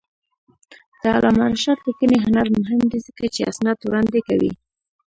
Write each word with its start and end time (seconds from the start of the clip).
د 1.01 1.03
علامه 1.15 1.45
رشاد 1.53 1.79
لیکنی 1.87 2.17
هنر 2.25 2.47
مهم 2.59 2.81
دی 2.91 2.99
ځکه 3.07 3.23
چې 3.35 3.41
اسناد 3.51 3.77
وړاندې 3.81 4.19
کوي. 4.27 4.51